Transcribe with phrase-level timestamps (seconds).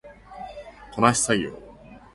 [0.95, 1.51] こなし作業